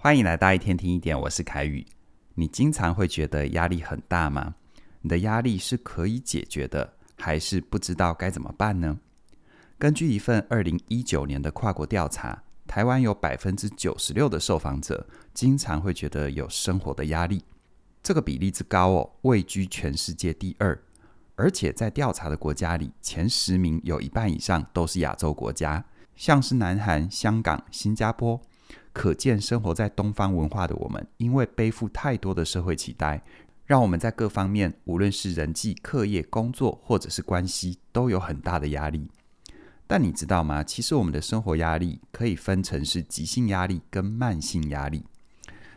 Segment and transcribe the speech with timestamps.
[0.00, 1.84] 欢迎来到一天听一点，我是凯宇。
[2.36, 4.54] 你经常会觉得压力很大吗？
[5.00, 8.96] 你的压力是可以解决的，还是不知道该怎么办呢？
[9.76, 17.42] 根据一份二零一九年的跨国调查，台湾有百分之九十六的受访者经常会觉得有生活的压力，
[18.00, 20.80] 这个比例之高哦，位居全世界第二。
[21.34, 25.84] 而且在调查的国家里，前十名有一半以上都是亚洲国家，
[26.14, 28.40] 像是南韩、香港、新加坡。
[28.92, 33.22] 可见，生活在东方文化的我们，因为背负太多的社会期待，
[33.64, 39.08] 让我们在各方面，无论是人际、课业、工作，或者是关系，都有很大的压力。
[39.86, 40.62] 但你知道吗？
[40.64, 45.04] 其实我们的生活压力可以分成是急性压力跟慢性压力。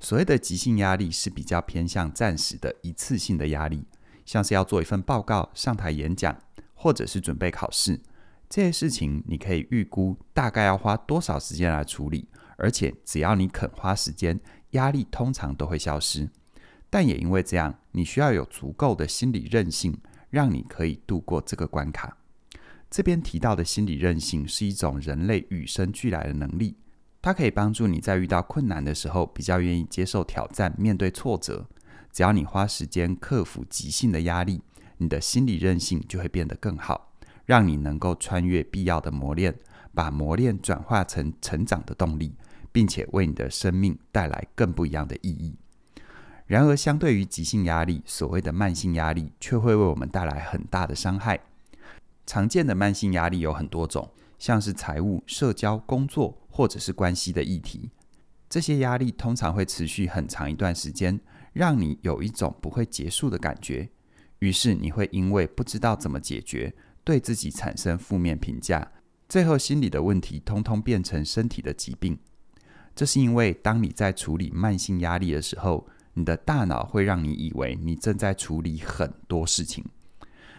[0.00, 3.84] 所谓的急性压力是比较偏向暂时的一次性的压力，
[4.24, 6.36] 像是要做一份报告、上台演讲，
[6.74, 8.00] 或者是准备考试，
[8.48, 12.26] 这些事情你可以预估大概要花多少时间来处理。
[12.56, 16.28] 而且只要你肯花时间，压力通常都会消失。
[16.90, 19.98] 但也因为这样，你需要有足够的心理韧性，
[20.30, 22.16] 让你可以度过这个关卡。
[22.90, 26.76] 这边提到的心理韧性是一种人类与生俱来的能力，
[27.22, 31.66] 它可以帮助你在遇到困难的时候比较愿意接受挑战，面对挫折。
[32.12, 34.60] 只要你花时间克服急性的压力，
[34.98, 37.14] 你的心理韧性就会变得更好，
[37.46, 39.54] 让你能够穿越必要的磨练。
[39.94, 42.34] 把磨练转化成成长的动力，
[42.70, 45.56] 并且为你的生命带来更不一样的意义。
[46.46, 51.40] 然而，相对于急性压力，所谓的慢性压力却会为我们带来很大的伤害。
[52.26, 57.90] 常见的慢性压力有很多种，像是财务、社交、工作或者是关系的议题。
[58.50, 61.18] 这些压力通常会持续很长一段时间，
[61.54, 63.88] 让你有一种不会结束的感觉。
[64.40, 68.92] 于是，你会因为不知道怎么解决，对自己产生负面评价。
[69.32, 72.18] 最后，心理的问题通通变成身体的疾病。
[72.94, 79.82] 这是因为，当你在处理慢性压力的时候，你的大脑会让你以为你正在处理很多事情，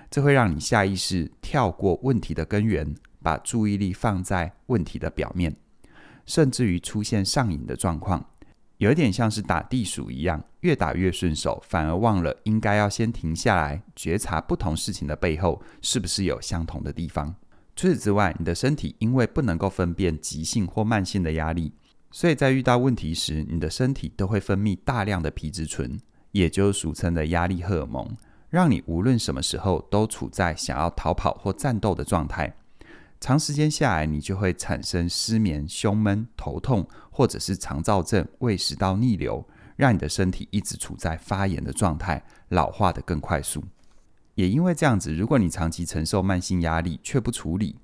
[0.10, 5.56] 这会让你下意识跳过问题的根源，把注意力放在问题的表面，
[6.26, 8.28] 甚至于出现上瘾的状况，
[8.78, 17.36] 有点像是打地鼠一样，越打越顺手，反而忘了应该要先停下来，觉察不同事情的背后是不是有相同的地方。
[17.76, 21.74] 除此之外，你的身体因为不能够分辨急性或慢性的压力，
[22.12, 26.00] 所以在遇到问题时，你的身体都会分泌大量的皮质醇，
[26.32, 28.16] 也就是俗称的压力荷尔蒙，
[28.50, 32.56] 让你无论什么时候都处在想要逃跑或战斗的状态。
[33.20, 39.44] 长时间下来，你就会产生失眠、胸闷、头痛，或者是肠躁症、胃食道逆流，
[39.76, 43.64] 让你的身体一直处在发炎的状态，老化得更快速。
[44.36, 47.76] 也因为这样子，如果你长期承受慢性压力却不处理，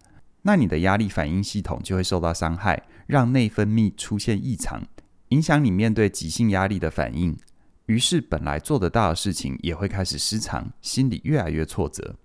[0.41, 4.87] 那你的压力反应系统就会受到伤害，让内分泌出现异常，
[5.29, 7.37] 影响你面对急性压力的反应。
[7.85, 12.15] 于是本来做得到的事情也会开始失常，心里越来越挫折。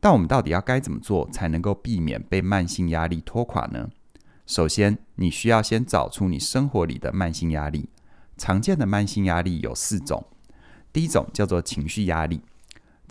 [0.00, 3.88] 但我们到底要该怎么做才能够避免被慢性压力拖垮呢？
[4.46, 7.88] 首先，你需要先找出你生活里的慢性压力。
[8.36, 10.26] 常见的慢性压力有四种，
[10.92, 12.40] 第一种叫做情绪压力。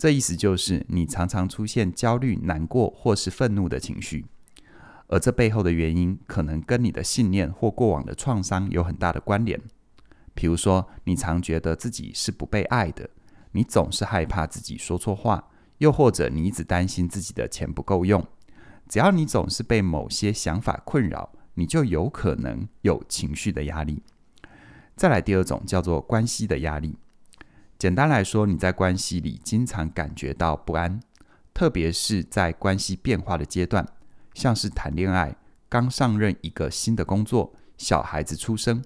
[0.02, 4.26] 这意思就是，你常常出现焦虑、难过或是愤怒的情绪，
[5.06, 9.60] 而这背后的原因可能跟你的信念或过往的创伤有很大的关联。
[10.34, 13.08] 比如说，你常觉得自己是不被爱的，
[13.52, 15.48] 你总是害怕自己说错话，
[15.78, 18.26] 又或者你一直担心自己的钱不够用。
[18.88, 24.02] 只要你总是被某些想法困扰，你就有可能有情绪的压力。
[24.96, 26.96] 再来第二种叫做关系的压力。
[27.82, 31.00] 简单来说，你在关系里经常感觉到不安，
[31.52, 33.84] 特别是在关系变化的阶段，
[34.34, 35.34] 像是谈恋爱、
[35.68, 38.84] 刚上任一个新的工作、小孩子出生。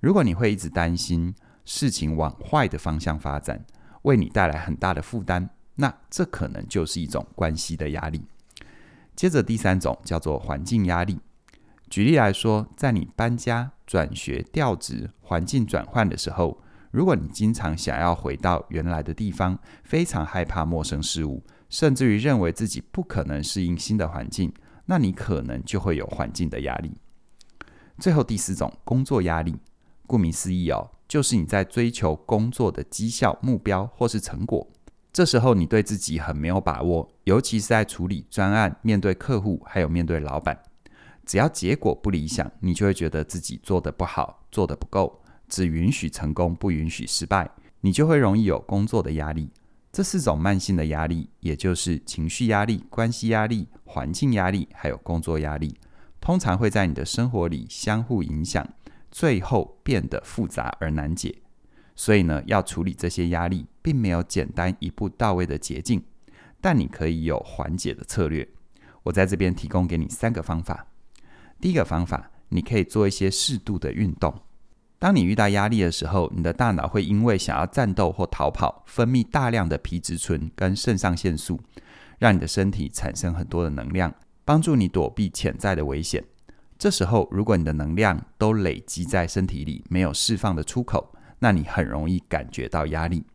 [0.00, 1.32] 如果你会一直担心
[1.64, 3.64] 事情往坏的方向发展，
[4.02, 8.24] 为你带来很大的负担，那这可能就是一种关系的压力。
[9.14, 11.20] 接着第三种叫做环境压力。
[11.88, 16.58] 举例来说，在你搬家、转学、调职、环境转换的时候。
[16.94, 24.52] 如果你经常想要回到原来的地方，非常害怕陌生事物，甚至于认为自己不可能适应新的环境，
[24.86, 26.92] 那你可能就会有环境的压力。
[27.98, 29.56] 最后第四种，工作压力，
[30.06, 34.64] 顾名思义哦，就是你在追求工作的绩效目标或是成果，
[35.12, 40.56] 这时候你对自己很没有把握，尤其是在处理专案、面对客户还有面对老板，
[41.26, 45.20] 只要结果不理想，你就会觉得自己做得不好，做得不够。
[45.54, 47.48] 只允许成功，不允许失败，
[47.82, 49.52] 你就会容易有工作的压力。
[49.92, 55.76] 这四种慢性的压力，也就是情绪压力、关系压力、环境压力，还有工作压力，
[56.20, 58.68] 通常会在你的生活里相互影响，
[59.12, 61.32] 最后变得复杂而难解。
[61.94, 66.02] 所以呢，要处理这些压力，并没有简单一步到位的捷径，
[66.60, 68.48] 但你可以有缓解的策略。
[69.04, 70.88] 我在这边提供给你三个方法。
[71.60, 74.34] 第一个方法，你可以做一些适度的运动。
[75.04, 81.60] 当你遇到压力的时候，你的大脑会因为想要战斗或逃跑，分泌大量的皮质醇跟肾上腺素，
[82.18, 84.14] 让你的身体产生很多的能量，
[84.46, 86.24] 帮助你躲避潜在的危险。
[86.78, 93.26] 这时候，如果你的能量都累积在身体里，没有释放的出口，那你很容易感觉到压力，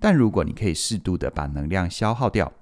[0.00, 2.52] 但如果你可以适度的把能量消耗掉，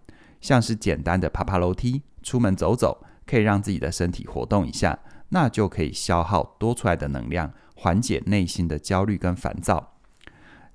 [0.42, 4.98] 像是简单的爬爬楼梯、出门走走，可以让自己的身体活动一下，
[5.30, 7.50] 那就可以消耗多出来的能量，
[7.82, 9.94] 缓解内心的焦虑跟烦躁。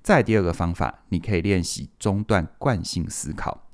[0.02, 3.66] 再第二个方法，你可以练习中断惯性思考。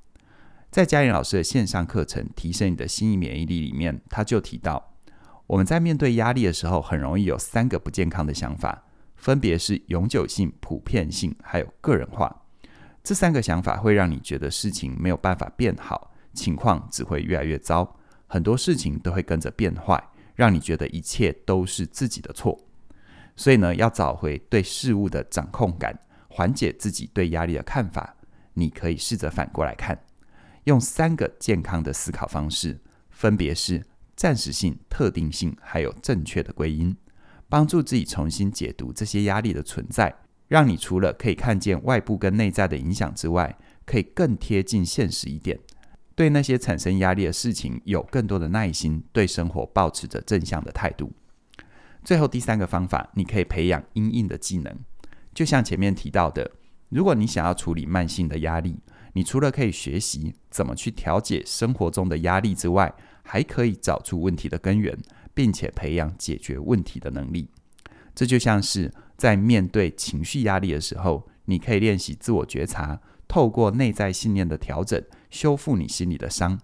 [0.70, 4.92] 在嘉玲老师的线上课程《提升你的心理免疫力》里面，他就提到，
[5.48, 8.84] 我们在面对压力的时候，很容易有三个不健康的想法。
[9.16, 12.42] 分别是永久性、普遍性，还有个人化。
[13.02, 17.96] 这三个想法会让你觉得事情没有办法变好，情况只会越来越糟，
[18.28, 20.00] 很多事情都会跟着变坏，
[20.36, 22.63] 让你觉得一切都是自己的错。
[23.36, 25.98] 所以呢，要找回对事物的掌控感，
[26.28, 28.16] 缓解自己对压力的看法，
[28.54, 29.98] 你可以试着反过来看，
[30.64, 33.84] 用三个健康的思考方式，分别是
[34.14, 36.96] 暂时性、特定性，还有正确的归因。
[37.48, 40.14] 帮助自己重新解读这些压力的存在，
[40.48, 45.58] 让你除了可以看见外部跟内在的影响之外，可以更贴近现实一点，
[46.14, 51.12] 对那些产生压力的事情有更多的耐心，对生活保持着正向的态度。
[52.04, 54.72] 最后第三个方法，你可以培养因应的技能，
[55.34, 56.52] 就像前面提到的，
[56.90, 58.78] 如果你想要处理慢性的压力，
[59.14, 64.96] 你除了可以学习怎么去调节生活中的压力之外，还可以找出问题的根源。
[65.36, 67.48] 并且培养解决问题的能力，
[68.14, 76.60] 这就像是在面对情绪压力的时候，你可以练习自我觉察，透过内在信念的调整，修复你心里的伤。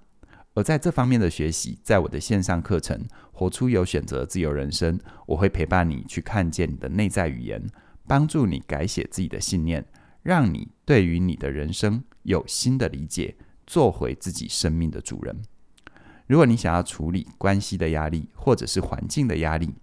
[0.55, 2.99] 而在这方面的学习，在我的线上课程
[3.33, 7.63] 《活出有选择自由人生》，我会陪伴你去看见你的内在语言，
[8.07, 9.87] 帮助你改写自己的信念，
[10.23, 13.37] 让你对于你的人生有新的理解，
[13.67, 15.41] 做回自己生命的主人。
[16.27, 19.75] 如果你想要处理关系的压力，或者是环境的压力，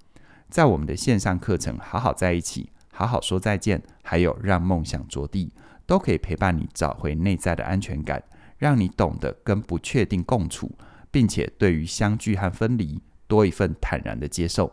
[0.49, 5.45] 在我们的线上课程《好好在一起，好好说再见》，还有《让梦想着地》，
[5.85, 8.21] 都可以陪伴你找回内在的安全感，
[8.57, 10.71] 让你懂得跟不确定共处，
[11.11, 14.71] 并且对于相聚和分离多一份坦然的接受。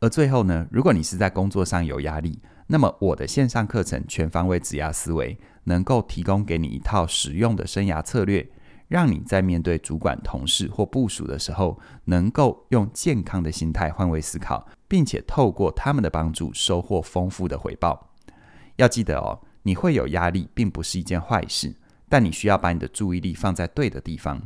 [0.00, 5.34] 而最后呢，如果你是在工作上有压力，那么我的线上课程《全方位指压思维》
[5.64, 8.48] 能够提供给你一套实用的生涯策略。
[8.88, 18.10] 让你在面对主管、同事或部属的时候，能够用健康的心态换位思考，并且透过他们的帮助收获丰富的回报。
[18.76, 21.74] 要记得哦，你会有压力，并不是一件坏事，
[22.12, 24.42] 但你需要把你的注意力放在对的地方。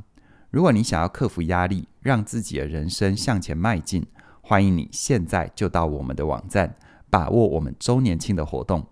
[0.50, 4.06] 如果你想要克服压力，让自己的人生向前迈进，
[4.40, 6.76] 欢迎你现在就到我们的网站，
[7.10, 8.86] 把握我们周年庆的活动。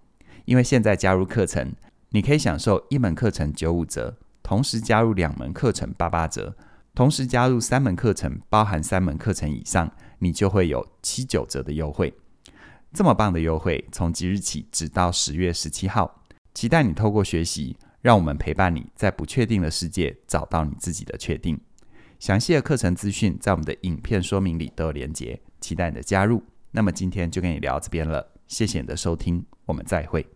[0.44, 1.72] 因为现在加入课程，
[2.08, 4.16] 你可以享受一门课程九五折。
[4.42, 6.56] 同时加入两门课程八八折，
[6.96, 9.88] 同时加入三门课程，包含三门课程以上，
[10.18, 12.12] 你就会有七九折的优惠。
[12.92, 21.58] 这么棒的优惠，从即日起直到十月十七号，期待你透过学习，让我们陪伴你在不确定的世界找到你自己的确定。
[22.20, 26.42] 详细的课程资讯在我们的影片说明里都有连结，期待你的加入。
[26.70, 30.33] 那么今天就跟你聊这边了，谢谢你的收听，我们再会。